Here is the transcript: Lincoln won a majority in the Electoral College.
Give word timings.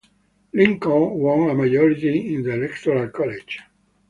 Lincoln 0.55 1.11
won 1.19 1.51
a 1.51 1.53
majority 1.53 2.33
in 2.33 2.41
the 2.41 2.53
Electoral 2.55 3.09
College. 3.09 3.59